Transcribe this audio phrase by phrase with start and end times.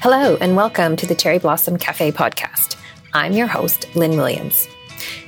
[0.00, 2.76] Hello, and welcome to the Cherry Blossom Cafe podcast.
[3.12, 4.66] I'm your host, Lynn Williams.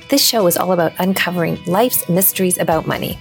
[0.09, 3.17] This show is all about uncovering life's mysteries about money.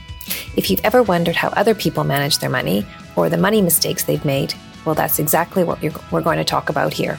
[0.56, 4.24] If you've ever wondered how other people manage their money or the money mistakes they've
[4.24, 4.52] made,
[4.84, 7.18] well, that's exactly what we're going to talk about here.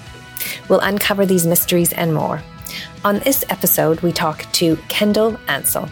[0.69, 2.41] We'll uncover these mysteries and more.
[3.03, 5.89] On this episode, we talk to Kendall Ansell.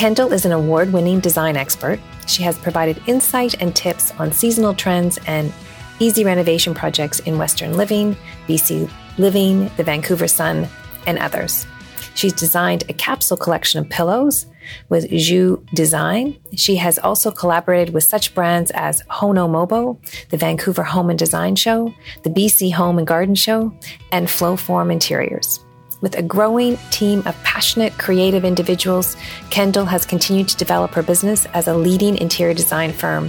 [0.00, 2.00] Kendall is an award winning design expert.
[2.26, 5.52] She has provided insight and tips on seasonal trends and
[5.98, 8.16] easy renovation projects in Western Living,
[8.48, 10.66] BC Living, the Vancouver Sun,
[11.06, 11.66] and others.
[12.14, 14.46] She's designed a capsule collection of pillows
[14.88, 16.34] with Jus Design.
[16.56, 19.98] She has also collaborated with such brands as Hono Mobo,
[20.30, 21.92] the Vancouver Home and Design Show,
[22.22, 23.70] the BC Home and Garden Show,
[24.12, 25.60] and Flowform Interiors.
[26.00, 29.18] With a growing team of passionate, creative individuals,
[29.50, 33.28] Kendall has continued to develop her business as a leading interior design firm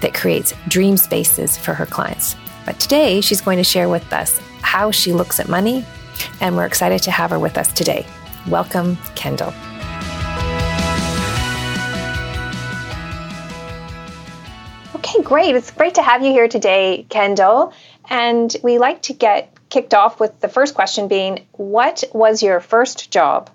[0.00, 2.34] that creates dream spaces for her clients.
[2.64, 5.84] But today, she's going to share with us how she looks at money,
[6.40, 8.06] and we're excited to have her with us today.
[8.48, 9.52] Welcome, Kendall.
[14.94, 15.54] Okay, great.
[15.54, 17.74] It's great to have you here today, Kendall.
[18.08, 22.58] And we like to get kicked off with the first question being What was your
[22.58, 23.48] first job?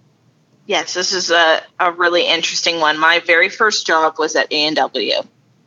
[0.66, 2.98] Yes, this is a, a really interesting one.
[2.98, 5.16] My very first job was at A&W.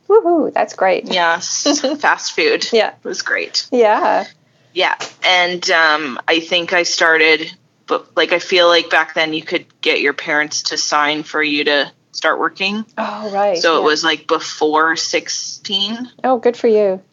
[0.07, 1.13] Woohoo, that's great.
[1.13, 2.65] Yes, fast food.
[2.73, 2.89] Yeah.
[2.89, 3.67] It was great.
[3.71, 4.25] Yeah.
[4.73, 4.95] Yeah.
[5.23, 7.53] And um, I think I started,
[7.85, 11.43] but like I feel like back then you could get your parents to sign for
[11.43, 12.83] you to start working.
[12.97, 13.59] Oh, right.
[13.59, 13.81] So yeah.
[13.81, 16.11] it was like before 16.
[16.23, 17.03] Oh, good for you.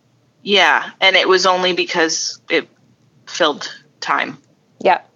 [0.43, 0.91] Yeah.
[1.03, 2.69] And it was only because it
[3.27, 4.39] filled time.
[4.81, 5.09] Yep.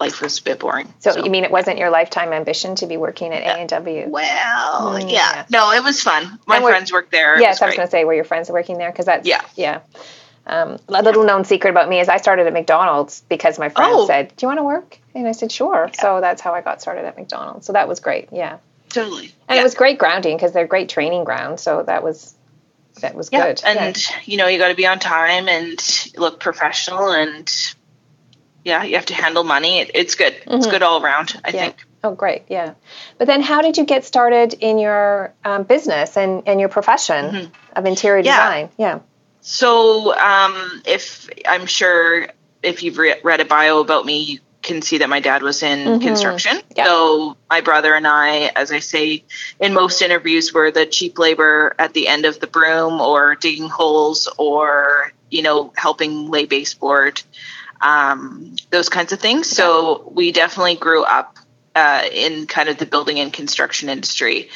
[0.00, 0.92] life was a bit boring.
[1.00, 1.24] So, so.
[1.24, 4.06] you mean it wasn't your lifetime ambition to be working at A and W?
[4.08, 5.08] Well, mm, yeah.
[5.10, 5.46] yeah.
[5.50, 6.38] no, it was fun.
[6.46, 7.40] My friends worked there.
[7.40, 8.90] Yes, I was going to say, were your friends working there?
[8.90, 9.80] Because that's yeah, yeah.
[10.46, 13.92] Um, a little known secret about me is I started at McDonald's because my friend
[13.94, 14.06] oh.
[14.06, 16.00] said, "Do you want to work?" And I said, "Sure." Yeah.
[16.00, 17.66] So that's how I got started at McDonald's.
[17.66, 18.28] So that was great.
[18.30, 18.58] Yeah,
[18.90, 19.32] totally.
[19.48, 19.60] And yeah.
[19.60, 21.60] it was great grounding because they're great training ground.
[21.60, 22.34] So that was
[23.00, 23.46] that was yeah.
[23.46, 23.62] good.
[23.64, 27.50] And you know, you got to be on time and look professional and
[28.64, 29.80] yeah, you have to handle money.
[29.80, 30.32] It, it's good.
[30.32, 30.54] Mm-hmm.
[30.54, 31.60] It's good all around, I yeah.
[31.60, 31.84] think.
[32.02, 32.44] Oh, great.
[32.48, 32.74] Yeah.
[33.18, 37.24] But then how did you get started in your um, business and, and your profession
[37.24, 37.52] mm-hmm.
[37.76, 38.32] of interior yeah.
[38.32, 38.70] design?
[38.78, 39.00] Yeah.
[39.40, 42.28] So, um, if I'm sure
[42.62, 45.62] if you've re- read a bio about me, you can see that my dad was
[45.62, 46.06] in mm-hmm.
[46.06, 46.60] construction.
[46.76, 46.86] Yep.
[46.86, 49.24] So, my brother and I, as I say
[49.60, 53.68] in most interviews, were the cheap labor at the end of the broom or digging
[53.68, 57.22] holes or, you know, helping lay baseboard
[57.80, 59.48] um, those kinds of things.
[59.48, 61.38] So we definitely grew up
[61.74, 64.48] uh, in kind of the building and construction industry.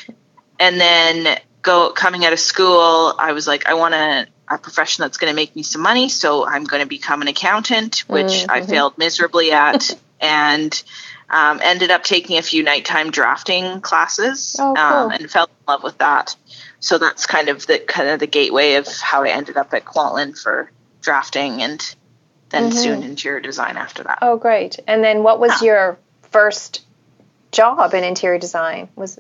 [0.59, 5.03] And then go coming out of school, I was like, I want a, a profession
[5.03, 6.09] that's going to make me some money.
[6.09, 8.51] So I'm going to become an accountant, which mm-hmm.
[8.51, 10.83] I failed miserably at, and
[11.31, 14.85] um, ended up taking a few nighttime drafting classes oh, cool.
[14.85, 16.37] um, and fell in love with that.
[16.81, 19.85] So that's kind of the kind of the gateway of how I ended up at
[19.85, 20.71] Kwantlen for
[21.01, 21.95] drafting and
[22.51, 22.79] then mm-hmm.
[22.79, 24.19] soon interior design after that.
[24.23, 24.79] Oh, great!
[24.87, 25.67] And then what was yeah.
[25.67, 25.99] your
[26.31, 26.85] first
[27.51, 28.89] job in interior design?
[28.95, 29.19] Was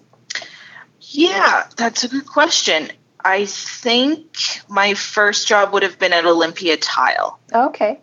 [1.00, 2.90] yeah, that's a good question.
[3.28, 7.38] I think my first job would have been at Olympia Tile.
[7.52, 8.00] okay.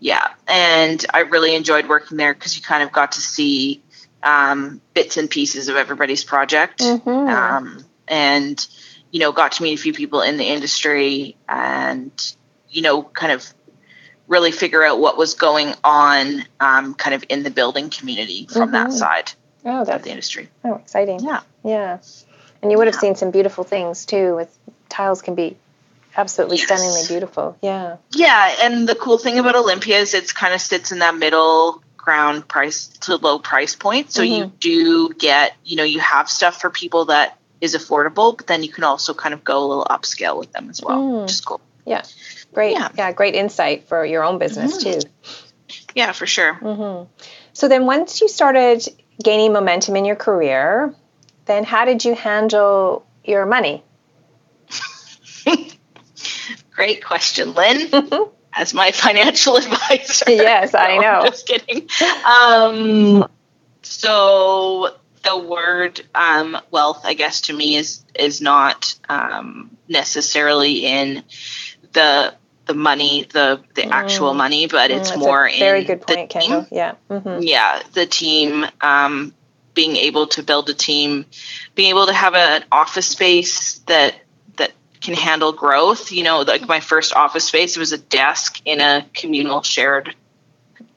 [0.00, 3.82] Yeah, and I really enjoyed working there because you kind of got to see
[4.22, 7.08] um, bits and pieces of everybody's project, mm-hmm.
[7.08, 8.66] um, and
[9.10, 12.12] you know, got to meet a few people in the industry, and
[12.68, 13.50] you know, kind of
[14.28, 18.72] really figure out what was going on um, kind of in the building community from
[18.72, 18.72] mm-hmm.
[18.72, 19.32] that side
[19.64, 20.50] oh, that's, of the industry.
[20.64, 21.20] Oh, exciting.
[21.20, 21.40] Yeah.
[21.64, 21.98] Yeah.
[22.64, 23.00] And you would have yeah.
[23.00, 24.58] seen some beautiful things too with
[24.88, 25.58] tiles can be
[26.16, 26.66] absolutely yes.
[26.66, 27.58] stunningly beautiful.
[27.60, 27.98] Yeah.
[28.10, 31.82] Yeah, and the cool thing about Olympia is it's kind of sits in that middle
[31.98, 34.12] ground price to low price point.
[34.12, 34.32] So mm-hmm.
[34.32, 38.62] you do get, you know, you have stuff for people that is affordable, but then
[38.62, 41.22] you can also kind of go a little upscale with them as well, mm.
[41.22, 41.60] which is cool.
[41.84, 42.02] Yeah.
[42.54, 42.72] Great.
[42.72, 42.88] Yeah.
[42.96, 45.00] yeah, great insight for your own business mm-hmm.
[45.00, 45.08] too.
[45.94, 46.54] Yeah, for sure.
[46.54, 47.10] Mm-hmm.
[47.52, 48.88] So then, once you started
[49.22, 50.94] gaining momentum in your career,
[51.46, 53.82] then how did you handle your money?
[56.70, 57.90] Great question, Lynn.
[58.56, 60.30] As my financial advisor.
[60.30, 61.24] Yes, I know.
[61.26, 61.88] Just kidding.
[62.24, 63.28] Um,
[63.82, 64.94] so
[65.24, 71.24] the word um, wealth, I guess, to me is is not um, necessarily in
[71.92, 72.34] the
[72.66, 73.90] the money, the the mm.
[73.90, 76.66] actual money, but it's mm, more in very good point, the team.
[76.70, 77.42] Yeah, mm-hmm.
[77.42, 78.66] yeah, the team.
[78.80, 79.34] Um,
[79.74, 81.26] being able to build a team,
[81.74, 84.14] being able to have an office space that
[84.56, 86.12] that can handle growth.
[86.12, 90.14] You know, like my first office space it was a desk in a communal shared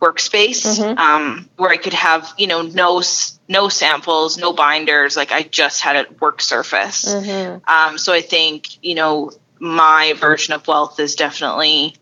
[0.02, 0.98] workspace mm-hmm.
[0.98, 3.02] um, where I could have, you know, no
[3.48, 5.18] no samples, no binders.
[5.18, 7.06] Like I just had a work surface.
[7.06, 7.70] Mm-hmm.
[7.70, 11.96] Um, so I think, you know, my version of wealth is definitely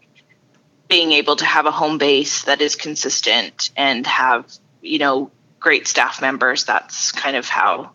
[0.88, 4.52] being able to have a home base that is consistent and have,
[4.82, 5.32] you know,
[5.66, 6.64] great staff members.
[6.66, 7.90] That's kind of how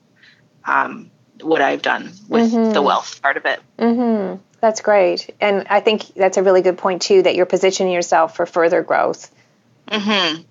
[0.65, 2.73] um, what I've done with mm-hmm.
[2.73, 3.61] the wealth part of it.
[3.79, 4.43] Mm-hmm.
[4.61, 5.33] That's great.
[5.41, 8.83] And I think that's a really good point, too, that you're positioning yourself for further
[8.83, 9.33] growth.
[9.87, 10.43] Mm-hmm.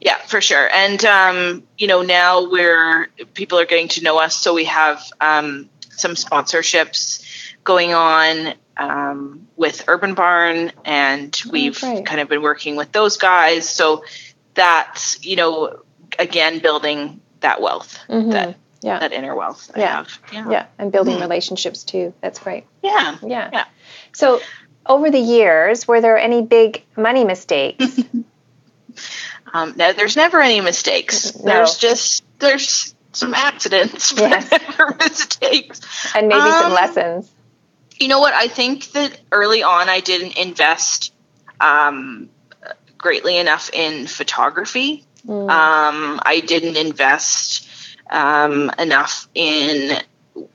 [0.00, 0.68] Yeah, for sure.
[0.74, 4.34] And, um, you know, now we're, people are getting to know us.
[4.34, 7.24] So we have um, some sponsorships
[7.62, 13.18] going on um, with Urban Barn, and oh, we've kind of been working with those
[13.18, 13.68] guys.
[13.68, 14.02] So
[14.54, 15.82] that's, you know,
[16.18, 18.30] again, building that wealth mm-hmm.
[18.30, 18.98] that yeah.
[18.98, 19.96] that inner wealth I yeah.
[19.96, 20.18] have.
[20.32, 20.50] Yeah.
[20.50, 20.66] Yeah.
[20.78, 21.22] And building mm-hmm.
[21.22, 22.14] relationships too.
[22.20, 22.64] That's great.
[22.82, 23.16] Yeah.
[23.22, 23.50] Yeah.
[23.52, 23.64] Yeah.
[24.12, 24.40] So
[24.86, 27.84] over the years, were there any big money mistakes?
[29.52, 31.36] um, no, there's never any mistakes.
[31.36, 31.52] No.
[31.52, 34.48] There's just there's some accidents, yes.
[34.48, 35.80] but never mistakes.
[36.14, 37.30] And maybe um, some lessons.
[37.98, 38.32] You know what?
[38.32, 41.12] I think that early on I didn't invest
[41.60, 42.30] um,
[42.96, 45.04] greatly enough in photography.
[45.26, 45.50] Mm.
[45.50, 47.68] Um, I didn't invest
[48.10, 49.98] um, enough in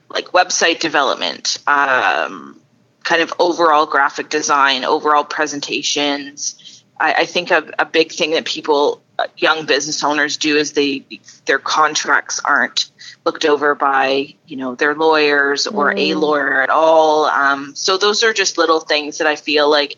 [0.10, 2.60] like website development, um,
[3.04, 6.84] kind of overall graphic design, overall presentations.
[7.00, 10.74] I, I think a, a, big thing that people, uh, young business owners, do is
[10.74, 11.06] they
[11.46, 12.90] their contracts aren't
[13.26, 16.00] looked over by you know their lawyers or mm.
[16.00, 17.26] a lawyer at all.
[17.26, 19.98] Um, so those are just little things that I feel like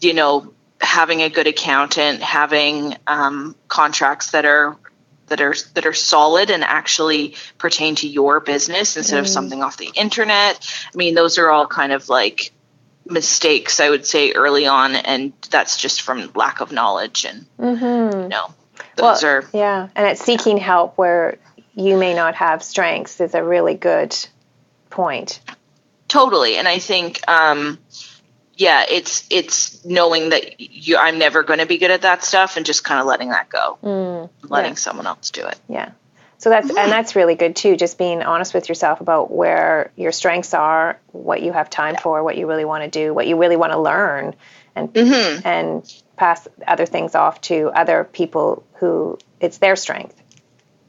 [0.00, 4.76] you know having a good accountant, having um, contracts that are
[5.28, 9.20] that are that are solid and actually pertain to your business instead mm.
[9.20, 10.74] of something off the internet.
[10.92, 12.52] I mean, those are all kind of like
[13.04, 18.22] mistakes I would say early on, and that's just from lack of knowledge and mm-hmm.
[18.22, 18.54] you know
[18.96, 21.38] those well, are yeah, and it's seeking help where
[21.74, 24.16] you may not have strengths is a really good
[24.90, 25.40] point.
[26.08, 27.20] Totally, and I think.
[27.28, 27.78] Um,
[28.56, 32.56] yeah, it's it's knowing that you I'm never going to be good at that stuff
[32.56, 34.76] and just kind of letting that go, mm, letting yeah.
[34.76, 35.58] someone else do it.
[35.68, 35.92] Yeah.
[36.38, 37.76] So that's and that's really good too.
[37.76, 42.00] Just being honest with yourself about where your strengths are, what you have time yeah.
[42.00, 44.34] for, what you really want to do, what you really want to learn,
[44.74, 45.46] and mm-hmm.
[45.46, 50.14] and pass other things off to other people who it's their strength.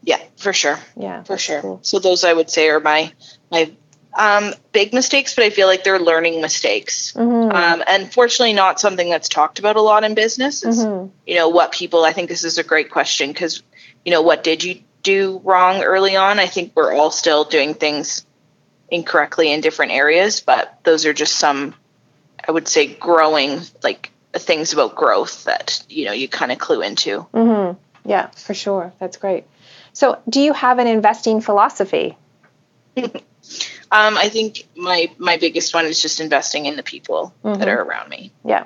[0.03, 0.79] Yeah, for sure.
[0.95, 1.61] Yeah, for sure.
[1.61, 1.79] Cool.
[1.81, 3.11] So those I would say are my
[3.51, 3.71] my
[4.17, 7.13] um, big mistakes, but I feel like they're learning mistakes.
[7.13, 7.55] Mm-hmm.
[7.55, 10.63] Um, and fortunately, not something that's talked about a lot in business.
[10.63, 11.09] mm-hmm.
[11.25, 13.61] You know, what people, I think this is a great question because,
[14.03, 16.39] you know, what did you do wrong early on?
[16.39, 18.25] I think we're all still doing things
[18.89, 21.75] incorrectly in different areas, but those are just some,
[22.45, 26.81] I would say, growing, like things about growth that, you know, you kind of clue
[26.81, 27.27] into.
[27.33, 28.09] Mm-hmm.
[28.09, 28.93] Yeah, for sure.
[28.99, 29.45] That's great.
[29.93, 32.17] So, do you have an investing philosophy?
[33.91, 37.59] Um, I think my my biggest one is just investing in the people mm-hmm.
[37.59, 38.31] that are around me.
[38.43, 38.65] Yeah.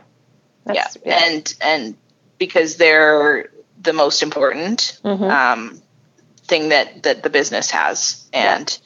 [0.65, 0.87] yeah.
[1.05, 1.95] yeah, and and
[2.37, 3.51] because they're
[3.81, 5.23] the most important mm-hmm.
[5.23, 5.81] um,
[6.43, 8.79] thing that that the business has, and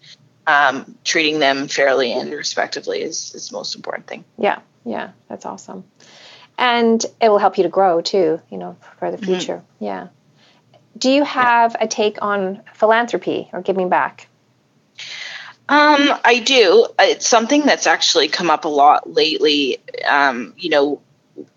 [0.47, 0.67] yeah.
[0.69, 4.25] um, treating them fairly and respectively is is the most important thing.
[4.37, 5.85] Yeah, yeah, that's awesome,
[6.57, 8.41] and it will help you to grow too.
[8.49, 9.25] You know, for the mm-hmm.
[9.25, 9.57] future.
[9.57, 9.85] Mm-hmm.
[9.85, 10.07] Yeah.
[10.97, 11.85] Do you have yeah.
[11.85, 14.27] a take on philanthropy or giving back?
[15.67, 16.87] Um, I do.
[16.99, 19.79] It's something that's actually come up a lot lately.
[20.07, 21.01] Um, you know,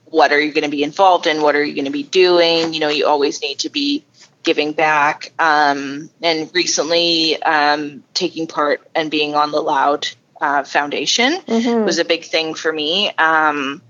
[0.06, 1.42] what are you going to be involved in?
[1.42, 2.72] What are you going to be doing?
[2.72, 4.04] You know, you always need to be
[4.42, 5.32] giving back.
[5.38, 10.08] Um, and recently, um, taking part and being on the Loud
[10.40, 11.84] uh, Foundation mm-hmm.
[11.84, 13.10] was a big thing for me.
[13.18, 13.82] Um,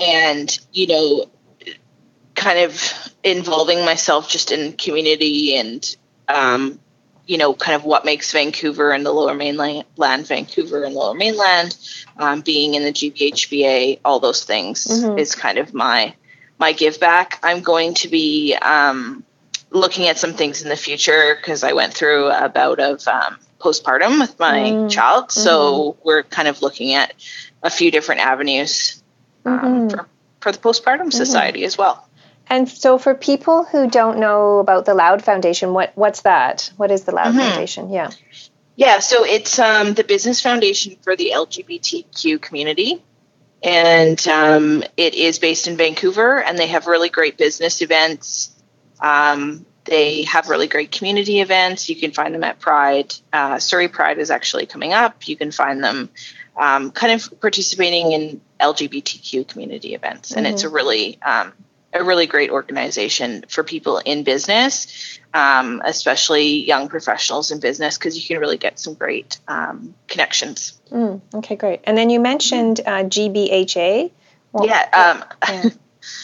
[0.00, 1.30] and, you know,
[2.34, 5.96] kind of involving myself just in community and
[6.28, 6.78] um,
[7.30, 9.86] you know, kind of what makes Vancouver and the Lower Mainland,
[10.26, 11.78] Vancouver and Lower Mainland,
[12.16, 15.16] um, being in the GVHBA, all those things mm-hmm.
[15.16, 16.12] is kind of my
[16.58, 17.38] my give back.
[17.44, 19.22] I'm going to be um,
[19.70, 23.38] looking at some things in the future because I went through a bout of um,
[23.60, 26.00] postpartum with my mm child, so mm-hmm.
[26.02, 27.14] we're kind of looking at
[27.62, 29.00] a few different avenues
[29.44, 29.88] um, mm-hmm.
[29.88, 30.08] for
[30.40, 31.10] for the postpartum mm-hmm.
[31.10, 32.08] society as well.
[32.50, 36.72] And so, for people who don't know about the Loud Foundation, what what's that?
[36.76, 37.38] What is the Loud mm-hmm.
[37.38, 37.90] Foundation?
[37.90, 38.10] Yeah.
[38.76, 43.02] Yeah, so it's um, the business foundation for the LGBTQ community,
[43.62, 48.56] and um, it is based in Vancouver, and they have really great business events.
[48.98, 51.90] Um, they have really great community events.
[51.90, 53.14] You can find them at Pride.
[53.32, 55.28] Uh, Surrey Pride is actually coming up.
[55.28, 56.08] You can find them
[56.56, 60.54] um, kind of participating in LGBTQ community events, and mm-hmm.
[60.54, 61.52] it's a really um,
[61.92, 68.16] a really great organization for people in business, um, especially young professionals in business, because
[68.16, 70.80] you can really get some great um, connections.
[70.90, 71.80] Mm, okay, great.
[71.84, 74.10] And then you mentioned uh, GBHA.
[74.52, 75.70] Well, yeah, um, yeah.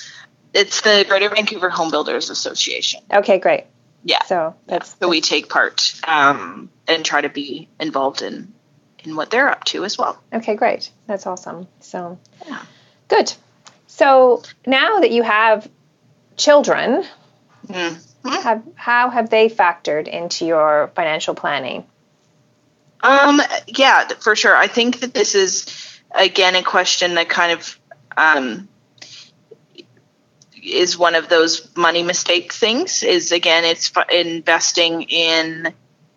[0.54, 3.00] it's the Greater Vancouver Home Builders Association.
[3.12, 3.64] Okay, great.
[4.04, 4.22] Yeah.
[4.24, 8.52] So that's, so we take part um, and try to be involved in
[9.06, 10.20] in what they're up to as well.
[10.32, 10.90] Okay, great.
[11.06, 11.68] That's awesome.
[11.80, 12.62] So yeah.
[13.08, 13.32] good.
[13.96, 15.66] So now that you have
[16.36, 17.02] children,
[17.66, 18.28] mm-hmm.
[18.28, 21.86] have, how have they factored into your financial planning?
[23.00, 24.54] Um, yeah, for sure.
[24.54, 27.80] I think that this is again a question that kind of
[28.18, 28.68] um,
[30.62, 33.02] is one of those money mistake things.
[33.02, 35.72] Is again, it's investing in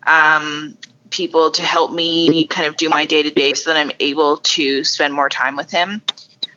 [0.06, 0.78] um,
[1.12, 4.38] people to help me kind of do my day to day, so that I'm able
[4.38, 6.02] to spend more time with him.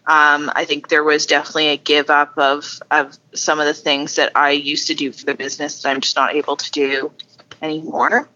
[0.04, 4.16] Um, I think there was definitely a give up of of some of the things
[4.16, 7.12] that I used to do for the business that I'm just not able to do
[7.60, 8.28] anymore.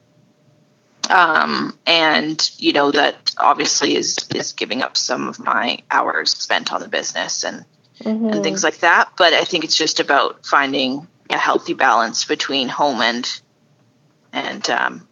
[1.10, 6.72] Um, and you know that obviously is is giving up some of my hours spent
[6.72, 7.64] on the business and
[7.98, 8.26] mm-hmm.
[8.26, 9.10] and things like that.
[9.18, 13.40] But I think it's just about finding a healthy balance between home and
[14.32, 15.08] and um,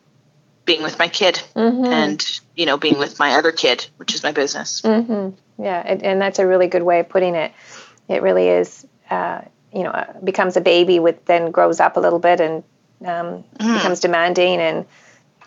[0.65, 1.85] being with my kid mm-hmm.
[1.85, 4.83] and you know being with my other kid, which is my business.
[4.83, 7.53] Mm-hmm yeah, and, and, that's a really good way of putting it.
[8.09, 9.43] It really is, uh,
[9.73, 12.65] you know, uh, becomes a baby with then grows up a little bit and
[13.05, 13.75] um, mm.
[13.77, 14.87] becomes demanding and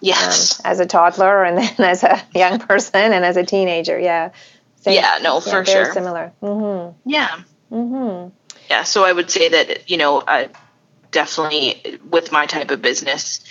[0.02, 4.00] yes, um, as a toddler and then as a young person and as a teenager.
[4.00, 4.32] Yeah.
[4.82, 5.20] Same, yeah.
[5.22, 5.94] No, for very sure.
[5.94, 6.32] Similar.
[6.42, 7.10] Mm-hmm.
[7.10, 7.40] Yeah.
[7.72, 8.30] Mm-hmm.
[8.70, 8.84] Yeah.
[8.84, 10.48] So I would say that you know, uh,
[11.12, 13.42] definitely with my type of business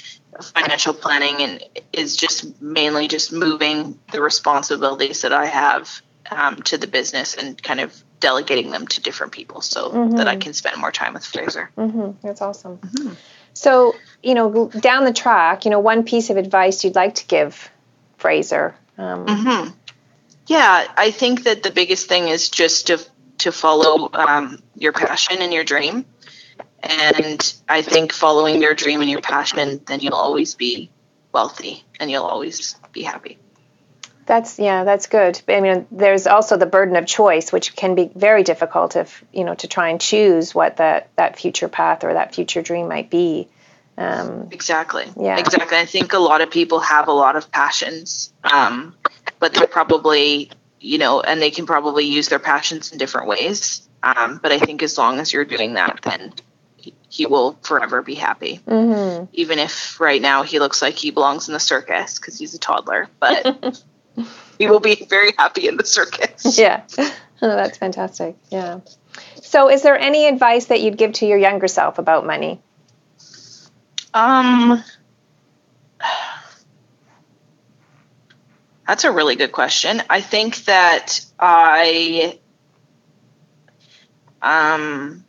[0.43, 6.79] financial planning and is just mainly just moving the responsibilities that I have um, to
[6.79, 10.17] the business and kind of delegating them to different people so mm-hmm.
[10.17, 11.71] that I can spend more time with Fraser.
[11.77, 12.27] Mm-hmm.
[12.27, 12.79] That's awesome.
[12.79, 13.15] Mm-hmm.
[13.55, 17.27] So, you know, down the track, you know, one piece of advice you'd like to
[17.27, 17.71] give
[18.19, 18.75] Fraser.
[18.99, 19.71] Um, mm-hmm.
[20.47, 22.99] yeah, I think that the biggest thing is just to
[23.39, 26.07] to follow um, your passion and your dream.
[26.83, 30.91] And I think following your dream and your passion, then you'll always be
[31.33, 33.39] wealthy and you'll always be happy.
[34.27, 35.41] That's yeah, that's good.
[35.49, 39.45] I mean, there's also the burden of choice, which can be very difficult if you
[39.45, 43.09] know to try and choose what that that future path or that future dream might
[43.09, 43.49] be.
[43.97, 45.07] Um, exactly.
[45.19, 45.39] Yeah.
[45.39, 45.79] Exactly.
[45.79, 48.95] I think a lot of people have a lot of passions, um,
[49.39, 53.89] but they're probably you know, and they can probably use their passions in different ways.
[54.03, 56.33] Um, but I think as long as you're doing that, then
[56.77, 58.61] he will forever be happy.
[58.67, 59.27] Mm-hmm.
[59.33, 62.59] Even if right now he looks like he belongs in the circus because he's a
[62.59, 63.83] toddler, but.
[64.59, 66.59] he will be very happy in the circus.
[66.59, 66.83] Yeah.
[67.43, 68.37] Oh, that's fantastic.
[68.51, 68.81] Yeah.
[69.43, 72.61] So, is there any advice that you'd give to your younger self about money?
[74.15, 74.83] Um,
[78.87, 80.03] that's a really good question.
[80.09, 82.39] I think that I,
[84.41, 85.25] um,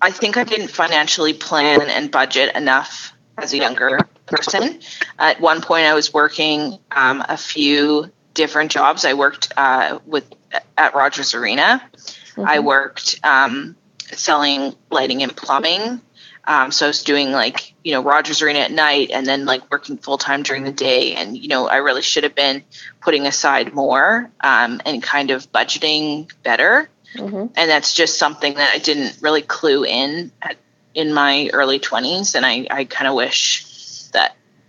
[0.00, 4.00] I think I didn't financially plan and budget enough as a younger
[4.32, 4.80] person.
[5.18, 9.04] At one point, I was working um, a few different jobs.
[9.04, 10.32] I worked uh, with
[10.76, 11.82] at Rogers Arena.
[11.94, 12.44] Mm-hmm.
[12.46, 13.76] I worked um,
[14.12, 16.00] selling lighting and plumbing.
[16.44, 19.70] Um, so I was doing like you know Rogers Arena at night, and then like
[19.70, 21.14] working full time during the day.
[21.14, 22.64] And you know I really should have been
[23.00, 26.88] putting aside more um, and kind of budgeting better.
[27.16, 27.46] Mm-hmm.
[27.54, 30.56] And that's just something that I didn't really clue in at,
[30.94, 32.34] in my early twenties.
[32.34, 33.71] And I I kind of wish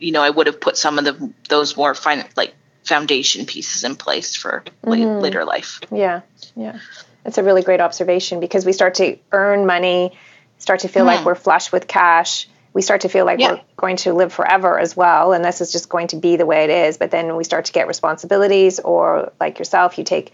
[0.03, 3.83] you know I would have put some of the those more fine like foundation pieces
[3.83, 5.19] in place for mm-hmm.
[5.21, 5.79] later life.
[5.91, 6.21] Yeah,
[6.55, 6.79] yeah.
[7.23, 10.17] That's a really great observation because we start to earn money,
[10.57, 11.07] start to feel mm.
[11.07, 11.27] like mm-hmm.
[11.27, 12.49] we're flush with cash.
[12.73, 13.53] We start to feel like yeah.
[13.53, 16.45] we're going to live forever as well, and this is just going to be the
[16.45, 16.97] way it is.
[16.97, 20.33] But then we start to get responsibilities, or like yourself, you take,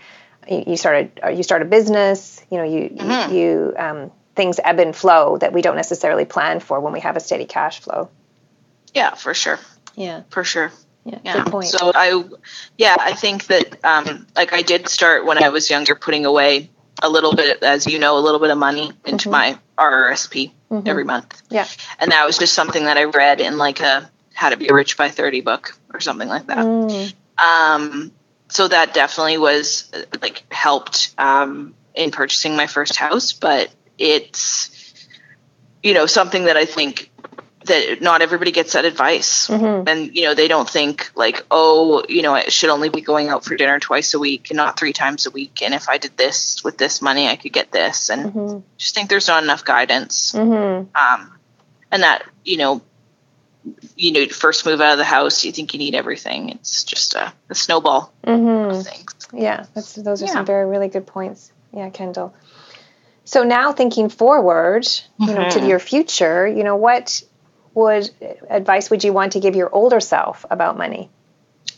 [0.49, 2.41] you started, you start a business.
[2.49, 3.35] You know, you mm-hmm.
[3.35, 7.17] you um, things ebb and flow that we don't necessarily plan for when we have
[7.17, 8.09] a steady cash flow.
[8.93, 9.59] Yeah, for sure.
[9.95, 10.71] Yeah, for sure.
[11.05, 11.43] Yeah, yeah.
[11.43, 11.67] Good point.
[11.67, 12.23] So I,
[12.77, 16.69] yeah, I think that um, like I did start when I was younger, putting away
[17.01, 19.31] a little bit, as you know, a little bit of money into mm-hmm.
[19.31, 20.87] my RRSP mm-hmm.
[20.87, 21.41] every month.
[21.49, 21.67] Yeah,
[21.99, 24.97] and that was just something that I read in like a How to Be Rich
[24.97, 26.59] by Thirty book or something like that.
[26.59, 27.13] Mm.
[27.37, 28.11] Um,
[28.49, 29.91] so that definitely was
[30.21, 34.93] like helped um, in purchasing my first house, but it's
[35.81, 37.11] you know something that I think
[37.69, 39.87] that not everybody gets that advice Mm-hmm.
[39.87, 43.29] and you know they don't think like oh you know i should only be going
[43.29, 45.97] out for dinner twice a week and not three times a week and if i
[45.97, 48.59] did this with this money i could get this and Mm-hmm.
[48.77, 50.95] just think there's not enough guidance Mm-hmm.
[50.95, 51.39] um,
[51.91, 52.81] and that you know
[53.95, 57.13] you know first move out of the house you think you need everything it's just
[57.15, 59.37] a, a snowball Mm-hmm.
[59.37, 60.33] Yeah, that's, those are Yeah.
[60.33, 61.51] some very really good points.
[61.71, 62.33] Yeah, Kendall.
[63.25, 64.87] So now thinking forward,
[65.19, 65.69] you know, to Mhm.
[65.69, 67.21] your future, you know, what
[67.73, 68.09] would
[68.49, 71.09] advice would you want to give your older self about money?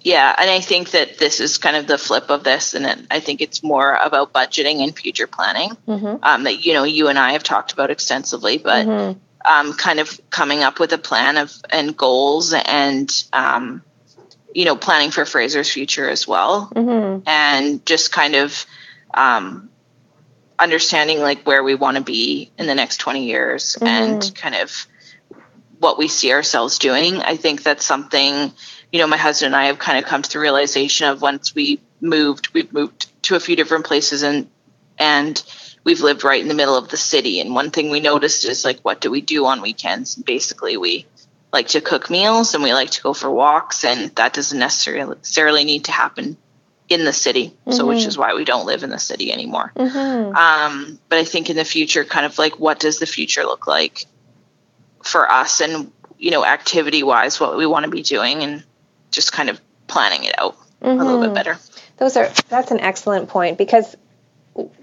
[0.03, 2.97] yeah and i think that this is kind of the flip of this and it,
[3.11, 6.23] i think it's more about budgeting and future planning Mm-hmm.
[6.23, 9.17] um, that you know you and i have talked about extensively but Mhm.
[9.45, 13.83] um, kind of coming up with a plan of and goals and um,
[14.55, 17.29] you know planning for fraser's future as well Mm-hmm.
[17.29, 18.65] and just kind of
[19.13, 19.69] um,
[20.57, 24.87] understanding like where we want to be in the next 20 years and kind of
[25.81, 27.17] what we see ourselves doing.
[27.17, 28.53] I think that's something
[28.91, 31.55] you know my husband and i have kind of come to the realization of once
[31.55, 34.49] we moved we've moved to a few different places and
[34.99, 35.41] and
[35.83, 37.39] we've lived right in the middle of the city.
[37.39, 40.15] And one thing we noticed is like what do we do on weekends?
[40.15, 41.07] Basically we
[41.51, 45.15] like to cook meals and we like to go for walks and that doesn't necessarily
[45.15, 46.37] necessarily need to happen
[46.89, 47.55] in the city.
[47.71, 48.07] So which Mhm.
[48.07, 49.71] is why we don't live in the city anymore.
[49.75, 50.35] Mm-hmm.
[50.35, 53.65] um, but i think in the future kind of like what does the future look
[53.65, 54.05] like
[55.03, 58.63] for us and you know activity wise what we want to be doing and
[59.11, 61.21] just kind of planning it out a little Mm-hmm.
[61.21, 61.57] bit better
[61.97, 63.95] Those are that's an excellent point because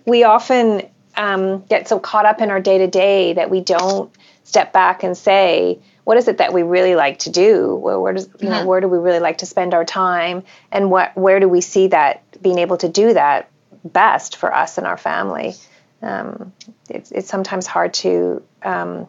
[0.07, 4.11] we often um, get so caught up in our day to day that we don't
[4.45, 7.75] step back and say, what is it that we really like to do?
[7.75, 8.67] Where, where does you know Mhm.
[8.67, 11.89] where do we really like to spend our time, and what where do we see
[11.89, 13.51] that being able to do that
[13.85, 15.55] best for us and our family?
[16.01, 16.53] Um,
[16.89, 19.09] it's it's sometimes hard to um,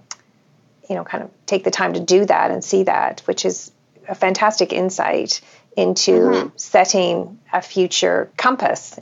[0.90, 3.72] you know kind of take the time to do that and see that, which is
[4.08, 5.40] a fantastic insight
[5.78, 6.52] into Mhm.
[6.60, 9.00] setting a future compass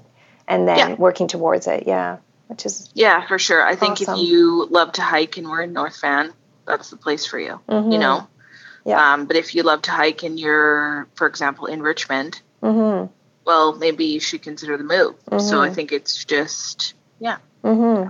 [0.48, 0.96] and then Yeah.
[0.96, 1.88] working towards it.
[1.88, 2.18] Yeah,
[2.48, 5.74] which is yeah for sure i think if you love to hike and we're in
[5.74, 6.32] north van
[6.66, 8.00] that's the place for you you Mhm.
[8.00, 8.28] know
[8.86, 9.14] Yeah.
[9.14, 13.06] um, but if you love to hike and you're for example in richmond hmm
[13.46, 15.76] well maybe you should consider the move so i Mhm.
[15.76, 18.04] think it's just yeah hmm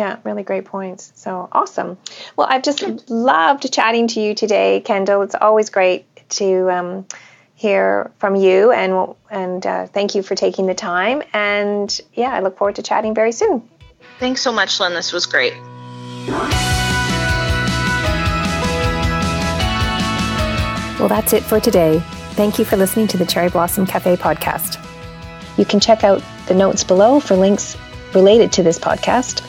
[0.00, 1.12] Yeah, really great points.
[1.14, 1.98] So awesome.
[2.34, 5.20] Well, I've just loved chatting to you today, Kendall.
[5.20, 6.06] It's always great
[6.40, 7.06] to um,
[7.54, 11.22] hear from you, and and uh, thank you for taking the time.
[11.34, 13.68] And yeah, I look forward to chatting very soon.
[14.18, 15.52] thanks so much lynn this was great
[20.98, 22.02] Well, that's it for today.
[22.36, 24.78] Thank you for listening to the Cherry Blossom Cafe podcast.
[25.58, 27.76] You can check out the notes below for links
[28.14, 29.40] related to this podcast.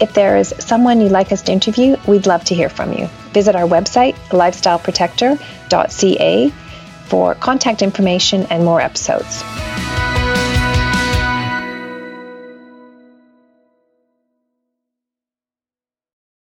[0.00, 3.06] If there is someone you'd like us to interview, we'd love to hear from you.
[3.32, 6.52] Visit our website, lifestyleprotector.ca,
[7.06, 9.44] for contact information and more episodes.